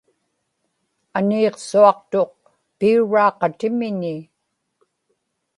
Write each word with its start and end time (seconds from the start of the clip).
aniiqsuaqtuq 1.17 2.31
piuraaqatimiñi 2.77 4.15